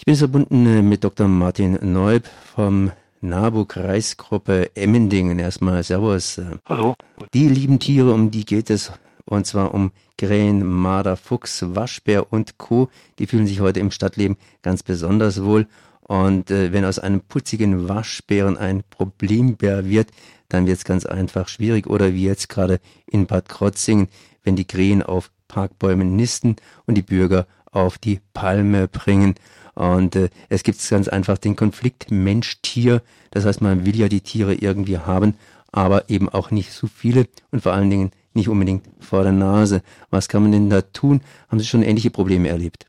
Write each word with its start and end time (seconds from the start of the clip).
Ich 0.00 0.06
bin 0.06 0.16
verbunden 0.16 0.64
äh, 0.64 0.80
mit 0.80 1.04
Dr. 1.04 1.28
Martin 1.28 1.78
Neub 1.82 2.26
vom 2.54 2.90
NABU-Kreisgruppe 3.20 4.74
Emmendingen. 4.74 5.38
Erstmal 5.38 5.82
Servus. 5.82 6.38
Äh, 6.38 6.56
Hallo. 6.64 6.94
Die 7.34 7.46
lieben 7.48 7.78
Tiere, 7.78 8.14
um 8.14 8.30
die 8.30 8.46
geht 8.46 8.70
es, 8.70 8.92
und 9.26 9.46
zwar 9.46 9.74
um 9.74 9.92
Krähen, 10.16 10.66
Marder, 10.66 11.18
Fuchs, 11.18 11.62
Waschbär 11.74 12.32
und 12.32 12.56
Co. 12.56 12.88
Die 13.18 13.26
fühlen 13.26 13.46
sich 13.46 13.60
heute 13.60 13.80
im 13.80 13.90
Stadtleben 13.90 14.38
ganz 14.62 14.82
besonders 14.82 15.44
wohl. 15.44 15.66
Und 16.00 16.50
äh, 16.50 16.72
wenn 16.72 16.86
aus 16.86 16.98
einem 16.98 17.20
putzigen 17.20 17.86
Waschbären 17.86 18.56
ein 18.56 18.82
Problembär 18.88 19.86
wird, 19.86 20.12
dann 20.48 20.66
wird 20.66 20.78
es 20.78 20.84
ganz 20.84 21.04
einfach 21.04 21.46
schwierig. 21.46 21.86
Oder 21.86 22.14
wie 22.14 22.24
jetzt 22.24 22.48
gerade 22.48 22.80
in 23.06 23.26
Bad 23.26 23.50
Krotzingen, 23.50 24.08
wenn 24.44 24.56
die 24.56 24.64
Krähen 24.64 25.02
auf 25.02 25.30
Parkbäumen 25.46 26.16
nisten 26.16 26.56
und 26.86 26.94
die 26.94 27.02
Bürger 27.02 27.46
auf 27.70 27.98
die 27.98 28.20
Palme 28.32 28.88
bringen. 28.88 29.34
Und 29.80 30.14
äh, 30.14 30.28
es 30.50 30.62
gibt 30.62 30.86
ganz 30.90 31.08
einfach 31.08 31.38
den 31.38 31.56
Konflikt 31.56 32.10
Mensch-Tier. 32.10 33.00
Das 33.30 33.46
heißt, 33.46 33.62
man 33.62 33.86
will 33.86 33.96
ja 33.96 34.08
die 34.08 34.20
Tiere 34.20 34.52
irgendwie 34.52 34.98
haben, 34.98 35.36
aber 35.72 36.10
eben 36.10 36.28
auch 36.28 36.50
nicht 36.50 36.72
so 36.72 36.86
viele 36.86 37.28
und 37.50 37.62
vor 37.62 37.72
allen 37.72 37.88
Dingen 37.88 38.10
nicht 38.34 38.50
unbedingt 38.50 38.86
vor 39.02 39.22
der 39.22 39.32
Nase. 39.32 39.80
Was 40.10 40.28
kann 40.28 40.42
man 40.42 40.52
denn 40.52 40.68
da 40.68 40.82
tun? 40.82 41.22
Haben 41.48 41.60
Sie 41.60 41.66
schon 41.66 41.82
ähnliche 41.82 42.10
Probleme 42.10 42.50
erlebt? 42.50 42.86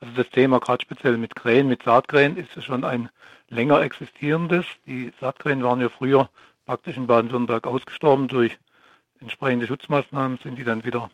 Also 0.00 0.12
das 0.16 0.28
Thema 0.30 0.58
gerade 0.58 0.82
speziell 0.82 1.16
mit 1.18 1.36
Krähen, 1.36 1.68
mit 1.68 1.84
Saatkrähen 1.84 2.36
ist 2.36 2.60
schon 2.64 2.82
ein 2.82 3.08
länger 3.48 3.80
existierendes. 3.80 4.66
Die 4.86 5.12
Saatkrähen 5.20 5.62
waren 5.62 5.80
ja 5.80 5.88
früher 5.88 6.28
praktisch 6.66 6.96
in 6.96 7.06
Baden-Württemberg 7.06 7.64
ausgestorben 7.68 8.26
durch 8.26 8.58
entsprechende 9.20 9.68
Schutzmaßnahmen, 9.68 10.38
sind 10.42 10.58
die 10.58 10.64
dann 10.64 10.84
wieder, 10.84 11.10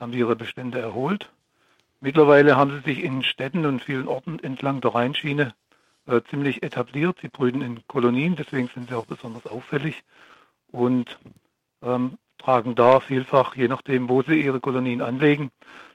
haben 0.00 0.10
die 0.10 0.18
ihre 0.18 0.34
Bestände 0.34 0.80
erholt. 0.80 1.30
Mittlerweile 2.00 2.56
haben 2.56 2.70
sie 2.72 2.94
sich 2.94 3.04
in 3.04 3.22
Städten 3.22 3.66
und 3.66 3.82
vielen 3.82 4.08
Orten 4.08 4.38
entlang 4.38 4.80
der 4.80 4.94
Rheinschiene 4.94 5.54
äh, 6.06 6.22
ziemlich 6.30 6.62
etabliert. 6.62 7.18
Sie 7.20 7.28
brüten 7.28 7.60
in 7.60 7.86
Kolonien, 7.86 8.36
deswegen 8.36 8.68
sind 8.68 8.88
sie 8.88 8.94
auch 8.94 9.06
besonders 9.06 9.46
auffällig 9.46 10.02
und 10.70 11.18
ähm, 11.82 12.16
tragen 12.38 12.74
da 12.74 13.00
vielfach, 13.00 13.54
je 13.54 13.68
nachdem, 13.68 14.08
wo 14.08 14.22
sie 14.22 14.40
ihre 14.40 14.60
Kolonien 14.60 15.02
anlegen, 15.02 15.50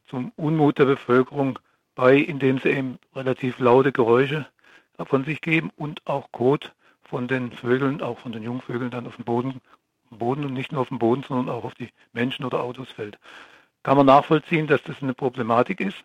zum 0.08 0.32
Unmut 0.36 0.78
der 0.78 0.86
Bevölkerung 0.86 1.58
bei, 1.96 2.18
indem 2.18 2.60
sie 2.60 2.70
eben 2.70 3.00
relativ 3.16 3.58
laute 3.58 3.92
Geräusche 3.92 4.46
von 5.08 5.26
sich 5.26 5.42
geben 5.42 5.72
und 5.76 6.06
auch 6.06 6.32
Kot 6.32 6.74
von 7.04 7.28
den 7.28 7.52
Vögeln, 7.52 8.02
auch 8.02 8.20
von 8.20 8.32
den 8.32 8.44
Jungvögeln 8.44 8.92
dann 8.92 9.08
auf 9.08 9.16
dem 9.16 9.26
Boden, 9.26 9.62
Boden 10.12 10.46
und 10.46 10.54
nicht 10.54 10.72
nur 10.72 10.82
auf 10.82 10.90
dem 10.90 11.00
Boden, 11.00 11.24
sondern 11.24 11.50
auch 11.50 11.64
auf 11.64 11.74
die 11.74 11.90
Menschen 12.14 12.46
oder 12.46 12.62
Autos 12.62 12.92
fällt. 12.92 13.18
Kann 13.86 13.98
man 13.98 14.08
nachvollziehen, 14.08 14.66
dass 14.66 14.82
das 14.82 15.04
eine 15.04 15.14
Problematik 15.14 15.80
ist. 15.80 16.04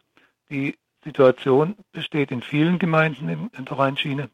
Die 0.51 0.77
Situation 1.03 1.77
besteht 1.93 2.31
in 2.31 2.43
vielen 2.43 2.79
Gemeinden 2.79 3.51
in 3.57 3.65
der 3.65 3.79
Rheinschiene 3.79 4.29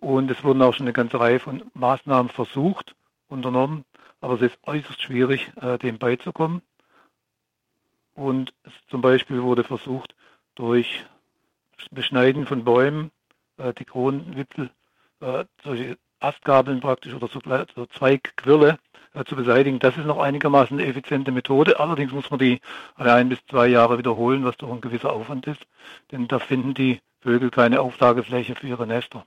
und 0.00 0.30
es 0.30 0.44
wurden 0.44 0.60
auch 0.60 0.74
schon 0.74 0.84
eine 0.84 0.92
ganze 0.92 1.18
Reihe 1.18 1.40
von 1.40 1.62
Maßnahmen 1.72 2.30
versucht, 2.30 2.94
unternommen, 3.26 3.86
aber 4.20 4.34
es 4.34 4.42
ist 4.42 4.58
äußerst 4.64 5.00
schwierig, 5.00 5.50
äh, 5.62 5.78
dem 5.78 5.96
beizukommen. 5.96 6.60
Und 8.12 8.52
zum 8.90 9.00
Beispiel 9.00 9.42
wurde 9.42 9.64
versucht, 9.64 10.14
durch 10.54 11.06
Beschneiden 11.90 12.44
von 12.44 12.64
Bäumen, 12.64 13.12
äh, 13.56 13.72
die 13.72 13.86
Kronenwipfel, 13.86 14.70
äh, 15.20 15.46
solche 15.64 15.96
Astgabeln 16.20 16.80
praktisch 16.80 17.14
oder 17.14 17.28
so, 17.28 17.40
so 17.74 17.86
Zweigquirle 17.86 18.78
zu 19.26 19.36
beseitigen. 19.36 19.78
Das 19.78 19.96
ist 19.96 20.06
noch 20.06 20.18
einigermaßen 20.18 20.78
eine 20.78 20.88
effiziente 20.88 21.32
Methode. 21.32 21.80
Allerdings 21.80 22.12
muss 22.12 22.30
man 22.30 22.38
die 22.38 22.60
alle 22.94 23.12
ein 23.14 23.28
bis 23.28 23.44
zwei 23.46 23.66
Jahre 23.68 23.98
wiederholen, 23.98 24.44
was 24.44 24.56
doch 24.56 24.70
ein 24.70 24.80
gewisser 24.80 25.12
Aufwand 25.12 25.46
ist. 25.46 25.66
Denn 26.12 26.28
da 26.28 26.38
finden 26.38 26.74
die 26.74 27.00
Vögel 27.20 27.50
keine 27.50 27.80
Auflagefläche 27.80 28.54
für 28.54 28.68
ihre 28.68 28.86
Nester. 28.86 29.24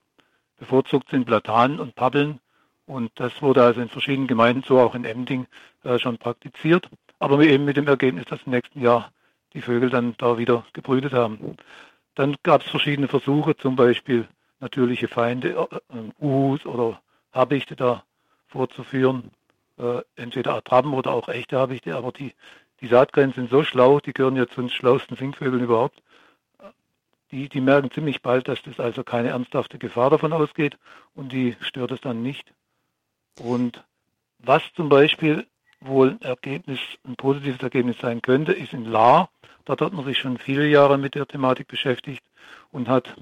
Bevorzugt 0.58 1.10
sind 1.10 1.26
Platanen 1.26 1.80
und 1.80 1.96
Pappeln. 1.96 2.40
Und 2.86 3.12
das 3.16 3.42
wurde 3.42 3.64
also 3.64 3.82
in 3.82 3.90
verschiedenen 3.90 4.28
Gemeinden, 4.28 4.64
so 4.64 4.80
auch 4.80 4.96
in 4.96 5.06
Emding, 5.06 5.48
äh, 5.84 5.98
schon 6.00 6.18
praktiziert. 6.18 6.90
Aber 7.20 7.40
eben 7.42 7.66
mit 7.66 7.78
dem 7.78 7.88
Ergebnis, 7.88 8.26
dass 8.26 8.44
im 8.46 8.52
nächsten 8.52 8.82
Jahr 8.82 9.12
die 9.54 9.62
Vögel 9.62 9.90
dann 9.90 10.16
da 10.18 10.38
wieder 10.38 10.66
gebrütet 10.74 11.14
haben. 11.14 11.56
Dann 12.16 12.36
gab 12.44 12.62
es 12.62 12.70
verschiedene 12.70 13.08
Versuche, 13.08 13.56
zum 13.56 13.76
Beispiel 13.76 14.28
natürliche 14.60 15.08
Feinde, 15.08 15.50
äh, 15.50 15.76
äh, 15.76 16.12
Uhus 16.20 16.66
oder 16.66 17.02
Habichte 17.34 17.76
da 17.76 18.04
vorzuführen. 18.48 19.32
Äh, 19.82 20.04
entweder 20.16 20.54
Attrappen 20.54 20.94
oder 20.94 21.12
auch 21.12 21.28
echte 21.28 21.58
Habichte, 21.58 21.96
aber 21.96 22.12
die, 22.12 22.34
die 22.82 22.88
Saatkrähen 22.88 23.34
sind 23.34 23.50
so 23.50 23.64
schlau, 23.64 24.00
die 24.00 24.14
gehören 24.14 24.36
ja 24.36 24.48
zu 24.48 24.62
den 24.62 24.70
schlauesten 24.70 25.18
Singvögeln 25.18 25.64
überhaupt. 25.64 26.04
Die, 27.32 27.50
die 27.50 27.62
merken 27.62 27.90
ziemlich 27.90 28.22
bald, 28.22 28.48
dass 28.48 28.62
das 28.62 28.80
also 28.80 29.04
keine 29.04 29.30
ernsthafte 29.30 29.80
Gefahr 29.80 30.12
davon 30.12 30.34
ausgeht 30.34 30.78
und 31.16 31.32
die 31.32 31.56
stört 31.62 31.92
es 31.92 32.02
dann 32.02 32.22
nicht. 32.22 32.54
Und 33.40 33.84
was 34.38 34.62
zum 34.76 34.90
Beispiel 34.90 35.48
wohl 35.80 36.10
ein 36.10 36.22
Ergebnis, 36.22 36.80
ein 37.04 37.16
positives 37.16 37.64
Ergebnis 37.64 37.98
sein 38.00 38.22
könnte, 38.22 38.52
ist 38.52 38.74
in 38.74 38.86
Lahr. 38.86 39.32
Dort 39.66 39.82
hat 39.82 39.94
man 39.94 40.06
sich 40.06 40.20
schon 40.20 40.38
viele 40.38 40.68
Jahre 40.68 41.00
mit 41.00 41.16
der 41.16 41.26
Thematik 41.26 41.68
beschäftigt 41.68 42.24
und 42.72 42.88
hat 42.88 43.16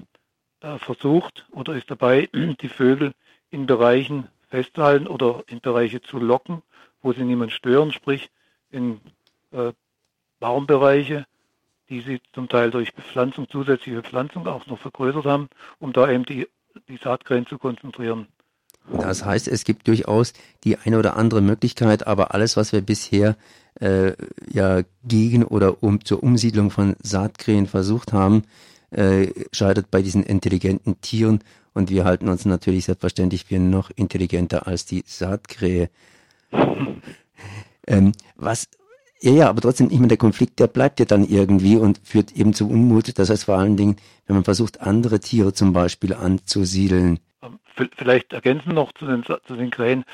äh, 0.60 0.76
versucht 0.78 1.46
oder 1.52 1.72
ist 1.72 1.90
dabei, 1.90 2.28
die 2.60 2.68
Vögel 2.68 3.14
in 3.50 3.64
Bereichen 3.64 4.28
festzuhalten 4.50 5.06
oder 5.06 5.42
in 5.46 5.60
Bereiche 5.60 6.02
zu 6.02 6.18
locken, 6.18 6.62
wo 7.02 7.12
sie 7.12 7.24
niemand 7.24 7.52
stören, 7.52 7.92
sprich 7.92 8.30
in 8.70 9.00
äh, 9.52 9.72
Baumbereiche, 10.38 11.26
die 11.88 12.00
sie 12.00 12.20
zum 12.32 12.48
Teil 12.48 12.70
durch 12.70 12.94
Bepflanzung, 12.94 13.48
zusätzliche 13.48 14.02
Bepflanzung 14.02 14.46
auch 14.46 14.66
noch 14.66 14.78
vergrößert 14.78 15.24
haben, 15.24 15.48
um 15.78 15.92
da 15.92 16.10
eben 16.10 16.24
die, 16.24 16.48
die 16.88 16.96
Saatkrähen 16.96 17.46
zu 17.46 17.58
konzentrieren. 17.58 18.28
Das 18.92 19.24
heißt, 19.24 19.48
es 19.48 19.64
gibt 19.64 19.88
durchaus 19.88 20.32
die 20.64 20.78
eine 20.78 20.98
oder 20.98 21.16
andere 21.16 21.42
Möglichkeit, 21.42 22.06
aber 22.06 22.34
alles, 22.34 22.56
was 22.56 22.72
wir 22.72 22.80
bisher 22.80 23.36
äh, 23.80 24.12
ja 24.50 24.82
gegen 25.04 25.44
oder 25.44 25.82
um 25.82 26.04
zur 26.04 26.22
Umsiedlung 26.22 26.70
von 26.70 26.96
Saatkrähen 27.02 27.66
versucht 27.66 28.12
haben, 28.12 28.42
äh, 28.90 29.28
scheitert 29.52 29.90
bei 29.90 30.02
diesen 30.02 30.22
intelligenten 30.22 31.00
Tieren 31.00 31.40
und 31.74 31.90
wir 31.90 32.04
halten 32.04 32.28
uns 32.28 32.44
natürlich 32.44 32.86
selbstverständlich 32.86 33.44
für 33.44 33.58
noch 33.58 33.90
intelligenter 33.94 34.66
als 34.66 34.84
die 34.84 35.04
Saatkrähe. 35.06 35.90
ähm, 37.86 38.12
was 38.36 38.68
ja, 39.22 39.32
ja, 39.32 39.48
aber 39.50 39.60
trotzdem, 39.60 39.88
ich 39.90 39.98
meine, 39.98 40.08
der 40.08 40.16
Konflikt, 40.16 40.60
der 40.60 40.66
bleibt 40.66 40.98
ja 40.98 41.04
dann 41.04 41.26
irgendwie 41.26 41.76
und 41.76 42.00
führt 42.02 42.32
eben 42.32 42.54
zu 42.54 42.68
Unmut. 42.70 43.18
Das 43.18 43.28
heißt 43.28 43.44
vor 43.44 43.58
allen 43.58 43.76
Dingen, 43.76 43.96
wenn 44.26 44.36
man 44.36 44.44
versucht, 44.44 44.80
andere 44.80 45.20
Tiere 45.20 45.52
zum 45.52 45.74
Beispiel 45.74 46.14
anzusiedeln. 46.14 47.20
Ähm, 47.42 47.58
vielleicht 47.96 48.32
ergänzen 48.32 48.72
noch 48.72 48.92
zu 48.92 49.06
den, 49.06 49.22
zu 49.22 49.56
den 49.56 49.70
Krähen, 49.70 50.04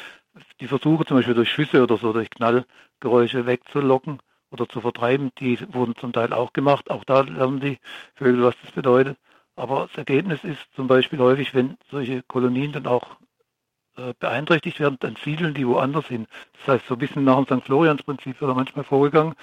die 0.61 0.67
Versuche 0.67 1.05
zum 1.05 1.19
Beispiel 1.19 1.35
durch 1.35 1.51
Schüsse 1.51 1.85
oder 1.85 1.99
so, 1.99 2.13
durch 2.13 2.31
Knallgeräusche 2.31 3.47
wegzulocken 3.47 4.19
oder 4.51 4.69
zu 4.69 4.81
vertreiben, 4.81 5.31
die 5.39 5.59
wurden 5.73 5.97
zum 5.97 6.12
Teil 6.12 6.33
auch 6.33 6.53
gemacht. 6.53 6.91
Auch 6.91 7.05
da 7.05 7.21
lernen 7.21 7.61
die 7.61 7.79
Vögel, 8.15 8.43
was 8.43 8.55
das 8.62 8.73
bedeutet. 8.73 9.19
Aber 9.57 9.89
das 9.89 9.97
Ergebnis 9.97 10.45
ist 10.45 10.61
zum 10.75 10.87
Beispiel 10.87 11.19
häufig, 11.19 11.55
wenn 11.55 11.77
solche 11.91 12.23
Kolonien 12.23 12.73
dann 12.73 12.87
auch 12.87 13.17
äh, 13.97 14.12
beeinträchtigt 14.19 14.79
werden, 14.81 14.99
dann 15.01 15.17
siedeln 15.17 15.55
die 15.55 15.67
woanders 15.67 16.07
hin. 16.07 16.27
Das 16.59 16.75
heißt, 16.75 16.87
so 16.87 16.95
ein 16.95 16.99
bisschen 16.99 17.25
nach 17.25 17.43
dem 17.43 17.61
St. 17.61 17.67
Florians-Prinzip 17.67 18.41
wird 18.41 18.51
da 18.51 18.55
manchmal 18.55 18.84
vorgegangen. 18.84 19.34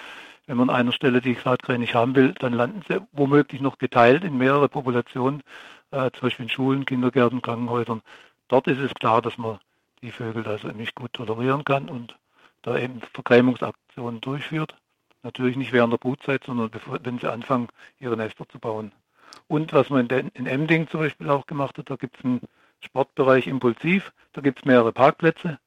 Wenn 0.46 0.58
man 0.58 0.70
an 0.70 0.76
einer 0.76 0.92
Stelle 0.92 1.20
die 1.20 1.34
Saatkrähen 1.34 1.80
nicht 1.80 1.94
haben 1.94 2.14
will, 2.14 2.34
dann 2.38 2.52
landen 2.52 2.82
sie 2.86 3.00
womöglich 3.12 3.60
noch 3.60 3.78
geteilt 3.78 4.24
in 4.24 4.36
mehrere 4.38 4.68
Populationen 4.68 5.42
äh, 5.90 6.10
zum 6.12 6.22
Beispiel 6.22 6.44
in 6.44 6.50
Schulen, 6.50 6.84
Kindergärten, 6.84 7.42
Krankenhäusern. 7.42 8.02
Dort 8.48 8.68
ist 8.68 8.78
es 8.78 8.94
klar, 8.94 9.22
dass 9.22 9.38
man 9.38 9.58
die 10.02 10.12
Vögel 10.12 10.46
also 10.46 10.68
nicht 10.68 10.94
gut 10.94 11.14
tolerieren 11.14 11.64
kann 11.64 11.88
und 11.88 12.16
da 12.62 12.78
eben 12.78 13.00
Vergrämungsaktionen 13.12 14.20
durchführt. 14.20 14.76
Natürlich 15.24 15.56
nicht 15.56 15.72
während 15.72 15.90
der 15.90 15.98
Brutzeit, 15.98 16.44
sondern 16.44 16.70
bevor, 16.70 16.98
wenn 17.02 17.18
sie 17.18 17.32
anfangen, 17.32 17.68
ihre 17.98 18.16
Nester 18.16 18.46
zu 18.46 18.58
bauen. 18.58 18.92
Und 19.48 19.72
was 19.72 19.88
man 19.88 20.06
in, 20.06 20.28
in 20.34 20.46
Emding 20.46 20.86
zum 20.88 21.00
Beispiel 21.00 21.30
auch 21.30 21.46
gemacht 21.46 21.78
hat, 21.78 21.88
da 21.88 21.96
gibt 21.96 22.18
es 22.18 22.24
einen 22.24 22.42
Sportbereich 22.80 23.46
Impulsiv, 23.46 24.12
da 24.34 24.42
gibt 24.42 24.58
es 24.60 24.64
mehrere 24.66 24.92
Parkplätze 24.92 25.58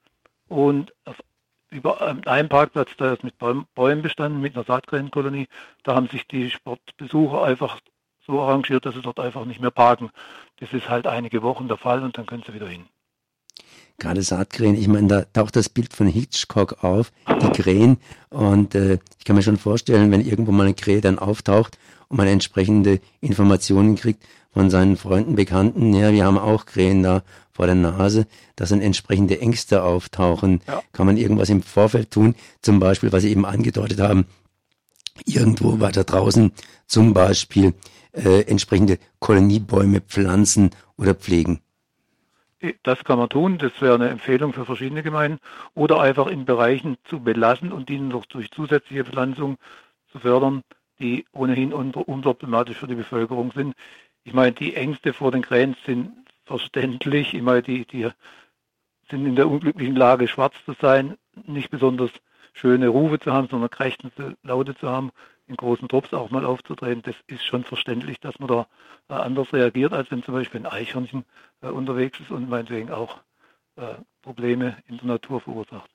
und 0.48 0.94
auf, 1.06 1.18
über 1.72 2.02
einem 2.02 2.50
Parkplatz, 2.50 2.96
der 2.98 3.14
ist 3.14 3.24
mit 3.24 3.38
Bäumen 3.40 4.02
bestanden, 4.04 4.42
mit 4.42 4.56
einer 4.56 4.64
Saatkrähenkolonie, 4.64 5.48
da 5.84 5.96
haben 5.96 6.08
sich 6.08 6.28
die 6.28 6.52
Sportbesucher 6.52 7.44
einfach 7.44 7.82
so 8.28 8.40
arrangiert, 8.40 8.86
dass 8.86 8.94
sie 8.94 9.02
dort 9.02 9.20
einfach 9.20 9.46
nicht 9.46 9.60
mehr 9.60 9.72
parken. 9.72 10.12
Das 10.60 10.72
ist 10.72 10.88
halt 10.88 11.08
einige 11.08 11.42
Wochen 11.42 11.68
der 11.68 11.78
Fall 11.78 12.04
und 12.04 12.18
dann 12.18 12.28
können 12.28 12.44
sie 12.46 12.54
wieder 12.54 12.68
hin. 12.68 12.86
Gerade 14.00 14.22
Saatkrähen, 14.22 14.76
ich 14.76 14.88
meine, 14.88 15.08
da 15.08 15.22
taucht 15.34 15.56
das 15.56 15.70
Bild 15.70 15.92
von 15.92 16.08
Hitchcock 16.08 16.84
auf, 16.84 17.12
die 17.42 17.62
Krähen. 17.62 17.98
Und 18.30 18.76
äh, 18.76 19.00
ich 19.18 19.26
kann 19.26 19.36
mir 19.36 19.42
schon 19.42 19.58
vorstellen, 19.58 20.12
wenn 20.12 20.22
irgendwo 20.22 20.52
mal 20.52 20.66
eine 20.66 20.76
Krähe 20.76 21.02
dann 21.02 21.18
auftaucht 21.18 21.80
und 22.08 22.18
man 22.18 22.28
entsprechende 22.28 23.00
Informationen 23.22 23.96
kriegt 23.96 24.24
von 24.52 24.70
seinen 24.70 24.98
Freunden, 24.98 25.36
Bekannten, 25.36 25.94
ja, 25.94 26.12
wir 26.12 26.26
haben 26.26 26.38
auch 26.38 26.66
Krähen 26.66 27.02
da 27.02 27.24
vor 27.52 27.66
der 27.66 27.76
Nase, 27.76 28.28
dass 28.56 28.70
dann 28.70 28.82
entsprechende 28.82 29.42
Ängste 29.42 29.84
auftauchen. 29.84 30.62
Ja. 30.68 30.84
Kann 30.94 31.08
man 31.08 31.18
irgendwas 31.18 31.50
im 31.50 31.64
Vorfeld 31.64 32.12
tun? 32.12 32.36
Zum 32.62 32.80
Beispiel, 32.80 33.12
was 33.12 33.24
Sie 33.24 33.32
eben 33.32 33.46
angedeutet 33.46 34.00
haben, 34.00 34.26
irgendwo 35.26 35.80
weiter 35.80 36.04
draußen, 36.04 36.52
zum 36.86 37.16
Beispiel 37.16 37.74
äh, 38.12 38.42
entsprechende 38.42 39.00
Koloniebäume 39.20 40.02
pflanzen 40.02 40.70
oder 40.98 41.16
pflegen? 41.16 41.62
Das 42.84 43.04
kann 43.04 43.20
man 43.20 43.30
tun, 43.30 43.60
das 43.60 43.80
wäre 43.82 43.96
eine 43.96 44.10
Empfehlung 44.10 44.52
für 44.52 44.66
verschiedene 44.66 45.04
Gemeinden. 45.04 45.40
Oder 45.76 46.00
einfach 46.00 46.28
in 46.28 46.46
Bereichen 46.46 46.98
zu 47.04 47.20
belassen 47.20 47.72
und 47.72 47.90
ihnen 47.90 48.08
noch 48.08 48.26
durch 48.26 48.50
zusätzliche 48.52 49.06
Pflanzung 49.06 49.58
zu 50.12 50.20
fördern, 50.20 50.64
die 51.00 51.26
ohnehin 51.32 51.72
unproblematisch 51.74 52.78
für 52.78 52.88
die 52.88 52.96
Bevölkerung 52.96 53.52
sind. 53.52 53.76
Ich 54.24 54.34
meine, 54.34 54.54
die 54.54 54.76
Ängste 54.76 55.14
vor 55.14 55.32
den 55.32 55.44
Krähen 55.44 55.76
sind 55.86 56.12
verständlich. 56.46 57.34
Ich 57.36 57.42
meine, 57.44 57.62
die, 57.62 57.86
die 57.86 58.10
sind 59.10 59.26
in 59.26 59.36
der 59.36 59.48
unglücklichen 59.48 59.96
Lage, 59.96 60.28
schwarz 60.28 60.56
zu 60.66 60.74
sein, 60.82 61.18
nicht 61.46 61.70
besonders 61.70 62.12
schöne 62.58 62.88
Rufe 62.88 63.20
zu 63.20 63.32
haben, 63.32 63.48
sondern 63.50 63.70
krächzende 63.70 64.36
Laute 64.44 64.76
zu 64.76 64.90
haben, 64.90 65.12
in 65.48 65.56
großen 65.56 65.88
Trupps 65.88 66.14
auch 66.14 66.30
mal 66.30 66.46
aufzutreten. 66.46 67.04
Das 67.04 67.16
ist 67.28 67.46
schon 67.46 67.64
verständlich, 67.64 68.20
dass 68.20 68.40
man 68.40 68.50
da 68.50 68.68
äh, 69.10 69.14
anders 69.14 69.54
reagiert, 69.54 69.94
als 69.94 70.12
wenn 70.12 70.24
zum 70.24 70.34
Beispiel 70.34 70.62
ein 70.62 70.66
Eichhörnchen 70.66 71.24
äh, 71.62 71.68
unterwegs 71.68 72.20
ist 72.20 72.32
und 72.32 72.50
meinetwegen 72.50 72.92
auch 72.92 73.20
äh, 73.76 73.96
Probleme 74.22 74.78
in 74.88 74.98
der 74.98 75.08
Natur 75.08 75.40
verursacht. 75.40 75.90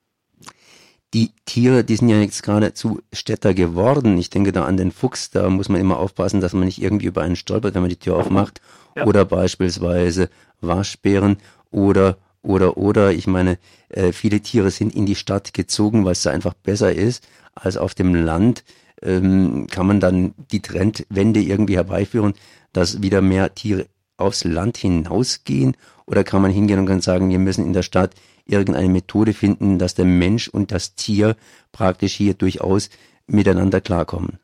Die 1.13 1.31
Tiere, 1.45 1.83
die 1.83 1.95
sind 1.95 2.09
ja 2.09 2.19
jetzt 2.19 2.41
gerade 2.41 2.73
zu 2.73 3.01
Städter 3.11 3.53
geworden. 3.53 4.17
Ich 4.17 4.31
denke 4.31 4.51
da 4.51 4.65
an 4.65 4.77
den 4.77 4.91
Fuchs, 4.91 5.29
da 5.29 5.47
muss 5.49 5.69
man 5.69 5.79
immer 5.79 5.99
aufpassen, 5.99 6.41
dass 6.41 6.53
man 6.53 6.65
nicht 6.65 6.81
irgendwie 6.81 7.05
über 7.05 7.21
einen 7.21 7.35
stolpert, 7.35 7.75
wenn 7.75 7.83
man 7.83 7.89
die 7.89 7.99
Tür 7.99 8.15
aufmacht. 8.15 8.61
Ja. 8.95 9.05
Oder 9.05 9.23
beispielsweise 9.25 10.29
Waschbären 10.59 11.37
oder 11.69 12.17
oder 12.43 12.77
oder 12.77 13.11
ich 13.11 13.25
meine, 13.25 13.57
äh, 13.89 14.11
viele 14.11 14.41
Tiere 14.41 14.69
sind 14.69 14.93
in 14.93 15.05
die 15.05 15.15
Stadt 15.15 15.53
gezogen, 15.53 16.05
weil 16.05 16.11
es 16.11 16.21
da 16.21 16.31
einfach 16.31 16.53
besser 16.53 16.93
ist 16.93 17.27
als 17.55 17.77
auf 17.77 17.95
dem 17.95 18.13
Land. 18.13 18.63
Ähm, 19.01 19.67
kann 19.69 19.87
man 19.87 19.99
dann 19.99 20.33
die 20.51 20.61
Trendwende 20.61 21.41
irgendwie 21.41 21.75
herbeiführen, 21.75 22.33
dass 22.73 23.01
wieder 23.01 23.21
mehr 23.21 23.53
Tiere 23.55 23.87
aufs 24.17 24.43
Land 24.43 24.77
hinausgehen? 24.77 25.75
Oder 26.05 26.23
kann 26.23 26.41
man 26.41 26.51
hingehen 26.51 26.79
und 26.79 26.85
kann 26.85 27.01
sagen, 27.01 27.29
wir 27.29 27.39
müssen 27.39 27.65
in 27.65 27.73
der 27.73 27.83
Stadt 27.83 28.13
irgendeine 28.45 28.89
Methode 28.89 29.33
finden, 29.33 29.79
dass 29.79 29.95
der 29.95 30.05
Mensch 30.05 30.47
und 30.47 30.71
das 30.71 30.95
Tier 30.95 31.35
praktisch 31.71 32.13
hier 32.13 32.33
durchaus 32.33 32.89
miteinander 33.25 33.81
klarkommen? 33.81 34.39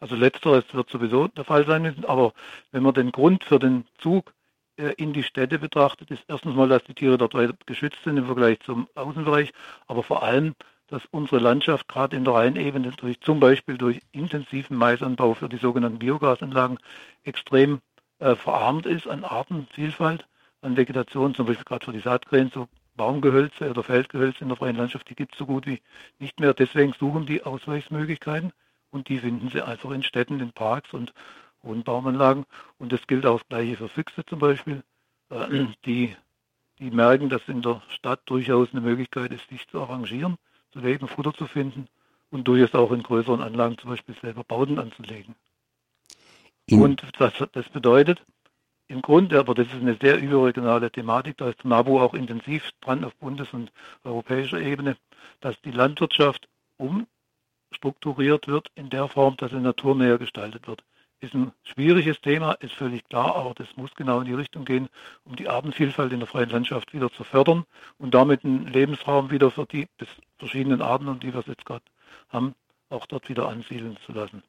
Also 0.00 0.16
letzteres 0.16 0.64
wird 0.72 0.90
sowieso 0.90 1.28
der 1.28 1.44
Fall 1.44 1.64
sein 1.66 1.82
müssen, 1.82 2.04
aber 2.04 2.32
wenn 2.72 2.82
man 2.82 2.94
den 2.94 3.12
Grund 3.12 3.44
für 3.44 3.58
den 3.58 3.84
Zug 3.98 4.32
in 4.90 5.12
die 5.12 5.22
Städte 5.22 5.58
betrachtet, 5.58 6.10
ist 6.10 6.24
erstens 6.28 6.54
mal, 6.54 6.68
dass 6.68 6.84
die 6.84 6.94
Tiere 6.94 7.18
dort 7.18 7.34
weiter 7.34 7.54
geschützt 7.66 8.02
sind 8.04 8.16
im 8.16 8.26
Vergleich 8.26 8.60
zum 8.60 8.88
Außenbereich, 8.94 9.52
aber 9.86 10.02
vor 10.02 10.22
allem, 10.22 10.54
dass 10.88 11.02
unsere 11.10 11.40
Landschaft 11.40 11.88
gerade 11.88 12.16
in 12.16 12.24
der 12.24 12.34
Rheinebene 12.34 12.90
durch 12.90 13.20
zum 13.20 13.40
Beispiel 13.40 13.78
durch 13.78 14.00
intensiven 14.12 14.76
Maisanbau 14.76 15.34
für 15.34 15.48
die 15.48 15.56
sogenannten 15.56 15.98
Biogasanlagen 15.98 16.78
extrem 17.24 17.80
äh, 18.18 18.36
verarmt 18.36 18.86
ist 18.86 19.08
an 19.08 19.24
Artenvielfalt, 19.24 20.26
an 20.60 20.76
Vegetation, 20.76 21.34
zum 21.34 21.46
Beispiel 21.46 21.64
gerade 21.64 21.84
für 21.84 21.92
die 21.92 22.00
Saatkrähen, 22.00 22.50
so 22.52 22.68
Baumgehölze 22.94 23.70
oder 23.70 23.82
Feldgehölze 23.82 24.42
in 24.42 24.48
der 24.48 24.56
freien 24.56 24.76
Landschaft, 24.76 25.08
die 25.08 25.14
gibt 25.14 25.32
es 25.32 25.38
so 25.38 25.46
gut 25.46 25.66
wie 25.66 25.80
nicht 26.18 26.38
mehr. 26.40 26.52
Deswegen 26.52 26.92
suchen 26.92 27.26
die 27.26 27.42
Ausweichsmöglichkeiten 27.42 28.52
und 28.90 29.08
die 29.08 29.18
finden 29.18 29.48
sie 29.48 29.62
einfach 29.62 29.90
in 29.90 30.02
Städten, 30.02 30.40
in 30.40 30.52
Parks 30.52 30.92
und 30.92 31.12
Wohnbaumanlagen. 31.62 32.44
Und 32.78 32.92
das 32.92 33.06
gilt 33.06 33.26
auch 33.26 33.38
das 33.38 33.48
Gleiche 33.48 33.76
für 33.76 33.88
Füchse 33.88 34.24
zum 34.26 34.38
Beispiel, 34.38 34.82
äh, 35.30 35.66
die, 35.84 36.16
die 36.78 36.90
merken, 36.90 37.28
dass 37.28 37.42
in 37.48 37.62
der 37.62 37.82
Stadt 37.88 38.20
durchaus 38.26 38.68
eine 38.72 38.80
Möglichkeit 38.80 39.32
ist, 39.32 39.48
sich 39.48 39.66
zu 39.68 39.80
arrangieren, 39.80 40.36
zu 40.72 40.80
leben, 40.80 41.08
Futter 41.08 41.32
zu 41.34 41.46
finden 41.46 41.88
und 42.30 42.48
durchaus 42.48 42.74
auch 42.74 42.92
in 42.92 43.02
größeren 43.02 43.42
Anlagen 43.42 43.78
zum 43.78 43.90
Beispiel 43.90 44.14
selber 44.20 44.44
Bauten 44.44 44.78
anzulegen. 44.78 45.34
In 46.66 46.80
und 46.80 47.02
das, 47.18 47.34
das 47.52 47.68
bedeutet, 47.68 48.22
im 48.88 49.02
Grunde, 49.02 49.38
aber 49.38 49.54
das 49.54 49.68
ist 49.68 49.80
eine 49.80 49.96
sehr 50.00 50.20
überregionale 50.20 50.90
Thematik, 50.90 51.38
da 51.38 51.48
ist 51.48 51.64
NABU 51.64 51.98
auch 51.98 52.14
intensiv 52.14 52.70
dran 52.80 53.04
auf 53.04 53.14
Bundes- 53.16 53.52
und 53.52 53.72
europäischer 54.04 54.60
Ebene, 54.60 54.96
dass 55.40 55.60
die 55.62 55.70
Landwirtschaft 55.70 56.48
umstrukturiert 56.76 58.48
wird 58.48 58.70
in 58.74 58.90
der 58.90 59.08
Form, 59.08 59.36
dass 59.38 59.50
sie 59.50 59.60
naturnäher 59.60 60.18
gestaltet 60.18 60.66
wird. 60.68 60.84
Ist 61.22 61.34
ein 61.34 61.52
schwieriges 61.62 62.20
Thema, 62.20 62.54
ist 62.54 62.74
völlig 62.74 63.08
klar, 63.08 63.36
aber 63.36 63.54
das 63.54 63.68
muss 63.76 63.94
genau 63.94 64.18
in 64.20 64.26
die 64.26 64.34
Richtung 64.34 64.64
gehen, 64.64 64.88
um 65.22 65.36
die 65.36 65.48
Artenvielfalt 65.48 66.12
in 66.12 66.18
der 66.18 66.26
freien 66.26 66.50
Landschaft 66.50 66.92
wieder 66.92 67.12
zu 67.12 67.22
fördern 67.22 67.64
und 67.98 68.12
damit 68.12 68.44
einen 68.44 68.66
Lebensraum 68.66 69.30
wieder 69.30 69.52
für 69.52 69.64
die 69.64 69.86
verschiedenen 70.38 70.82
Arten, 70.82 71.06
und 71.06 71.22
die 71.22 71.32
wir 71.32 71.44
jetzt 71.46 71.64
gerade 71.64 71.84
haben, 72.28 72.56
auch 72.88 73.06
dort 73.06 73.28
wieder 73.28 73.48
ansiedeln 73.48 73.96
zu 74.04 74.10
lassen. 74.10 74.42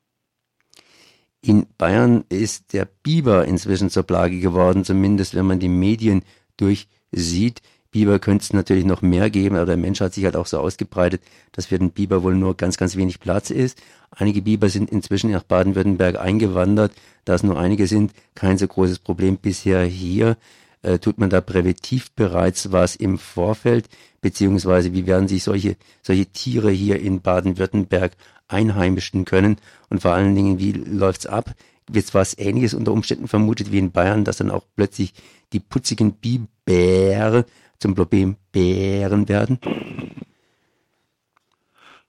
In 1.42 1.68
Bayern 1.78 2.26
ist 2.30 2.74
der 2.74 2.86
Biber 2.86 3.46
inzwischen 3.46 3.92
zur 3.92 4.04
Plage 4.04 4.40
geworden, 4.40 4.84
zumindest 4.84 5.36
wenn 5.36 5.46
man 5.46 5.60
die 5.60 5.70
Medien 5.70 6.24
durchsieht. 6.58 7.62
Biber 7.94 8.18
könnte 8.18 8.44
es 8.44 8.54
natürlich 8.54 8.86
noch 8.86 9.02
mehr 9.04 9.30
geben, 9.30 9.56
aber 9.56 9.68
der 9.68 9.78
Mensch 9.78 10.02
hat 10.02 10.16
sich 10.16 10.26
halt 10.26 10.36
auch 10.36 10.48
so 10.48 10.58
ausgebreitet, 10.58 11.22
dass 11.52 11.68
für 11.68 11.78
den 11.78 11.92
Biber 11.92 12.24
wohl 12.24 12.36
nur 12.36 12.58
ganz, 12.58 12.76
ganz 12.76 12.96
wenig 12.98 13.20
Platz 13.20 13.52
ist. 13.52 13.80
Einige 14.10 14.42
Biber 14.42 14.68
sind 14.68 14.90
inzwischen 14.90 15.32
nach 15.32 15.44
Baden-Württemberg 15.44 16.20
eingewandert. 16.20 16.92
Da 17.24 17.36
es 17.36 17.44
nur 17.44 17.58
einige 17.58 17.86
sind, 17.88 18.12
kein 18.34 18.58
so 18.58 18.68
großes 18.68 19.00
Problem 19.00 19.38
bisher 19.38 19.86
hier. 19.86 20.38
Äh, 20.82 20.98
tut 20.98 21.20
man 21.20 21.30
da 21.30 21.40
präventiv 21.40 22.12
bereits 22.12 22.72
was 22.72 22.96
im 22.96 23.20
Vorfeld? 23.20 23.88
Beziehungsweise 24.22 24.92
wie 24.94 25.06
werden 25.06 25.28
sich 25.28 25.44
solche, 25.44 25.78
solche 26.02 26.26
Tiere 26.26 26.72
hier 26.72 27.00
in 27.00 27.22
Baden-Württemberg 27.22 28.14
einheimischen 28.48 29.24
können? 29.24 29.58
Und 29.90 30.02
vor 30.02 30.14
allen 30.14 30.36
Dingen, 30.36 30.58
wie 30.58 30.72
läuft's 30.72 31.28
ab? 31.28 31.54
Wird 31.88 32.12
was 32.16 32.36
Ähnliches 32.40 32.74
unter 32.74 32.92
Umständen 32.92 33.28
vermutet 33.28 33.72
wie 33.72 33.78
in 33.78 33.92
Bayern, 33.92 34.24
dass 34.24 34.38
dann 34.38 34.50
auch 34.50 34.64
plötzlich 34.76 35.14
die 35.54 35.60
putzigen 35.60 36.14
Biber 36.14 37.46
zum 37.80 37.96
Problem 37.96 38.38
Bären 38.52 39.28
werden? 39.30 39.60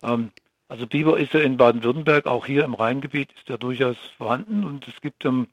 Ähm, 0.03 0.31
also 0.69 0.87
Biber 0.87 1.19
ist 1.19 1.33
ja 1.35 1.41
in 1.41 1.57
Baden-Württemberg, 1.57 2.27
auch 2.27 2.47
hier 2.47 2.65
im 2.65 2.75
Rheingebiet 2.75 3.33
ist 3.33 3.51
er 3.51 3.59
durchaus 3.59 3.97
vorhanden 4.17 4.65
und 4.65 4.89
es 4.89 5.01
gibt 5.01 5.25
im 5.25 5.49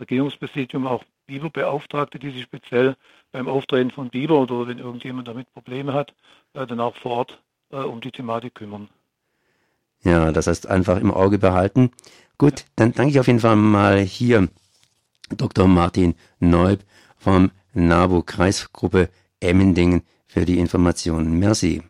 Regierungspräsidium 0.00 0.86
auch 0.86 1.04
Biberbeauftragte, 1.26 2.18
die 2.18 2.30
sich 2.30 2.42
speziell 2.42 2.96
beim 3.32 3.48
Auftreten 3.48 3.90
von 3.90 4.10
Biber 4.10 4.40
oder 4.40 4.68
wenn 4.68 4.78
irgendjemand 4.78 5.28
damit 5.28 5.52
Probleme 5.52 5.92
hat, 5.92 6.14
äh, 6.54 6.66
dann 6.66 6.80
auch 6.80 6.96
vor 6.96 7.12
Ort 7.12 7.42
äh, 7.70 7.76
um 7.76 8.00
die 8.00 8.12
Thematik 8.12 8.54
kümmern. 8.54 8.88
Ja, 10.02 10.30
das 10.30 10.46
heißt 10.46 10.68
einfach 10.68 11.00
im 11.00 11.10
Auge 11.10 11.38
behalten. 11.38 11.90
Gut, 12.38 12.66
dann 12.76 12.92
danke 12.92 13.10
ich 13.10 13.20
auf 13.20 13.26
jeden 13.26 13.40
Fall 13.40 13.56
mal 13.56 13.98
hier 13.98 14.48
Dr. 15.30 15.66
Martin 15.66 16.14
Neub 16.38 16.80
vom 17.18 17.50
NABU 17.72 18.22
Kreisgruppe 18.22 19.08
Emmendingen 19.40 20.02
für 20.26 20.44
die 20.44 20.58
Informationen. 20.58 21.38
Merci. 21.38 21.82